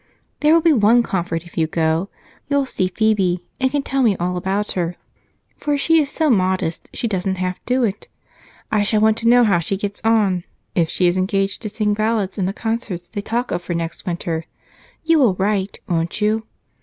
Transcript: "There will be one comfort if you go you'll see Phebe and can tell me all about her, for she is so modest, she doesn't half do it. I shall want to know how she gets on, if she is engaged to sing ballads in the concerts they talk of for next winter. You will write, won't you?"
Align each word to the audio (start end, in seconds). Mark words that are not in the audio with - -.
"There 0.39 0.51
will 0.55 0.61
be 0.61 0.73
one 0.73 1.03
comfort 1.03 1.45
if 1.45 1.59
you 1.59 1.67
go 1.67 2.09
you'll 2.49 2.65
see 2.65 2.87
Phebe 2.87 3.43
and 3.59 3.69
can 3.69 3.83
tell 3.83 4.01
me 4.01 4.17
all 4.17 4.35
about 4.35 4.71
her, 4.71 4.95
for 5.57 5.77
she 5.77 5.99
is 5.99 6.09
so 6.09 6.27
modest, 6.27 6.89
she 6.91 7.07
doesn't 7.07 7.35
half 7.35 7.63
do 7.67 7.83
it. 7.83 8.07
I 8.71 8.81
shall 8.81 8.99
want 8.99 9.15
to 9.19 9.27
know 9.27 9.43
how 9.43 9.59
she 9.59 9.77
gets 9.77 10.01
on, 10.03 10.43
if 10.73 10.89
she 10.89 11.05
is 11.05 11.17
engaged 11.17 11.61
to 11.61 11.69
sing 11.69 11.93
ballads 11.93 12.39
in 12.39 12.45
the 12.45 12.51
concerts 12.51 13.09
they 13.09 13.21
talk 13.21 13.51
of 13.51 13.61
for 13.61 13.75
next 13.75 14.07
winter. 14.07 14.45
You 15.03 15.19
will 15.19 15.35
write, 15.35 15.81
won't 15.87 16.19
you?" 16.19 16.47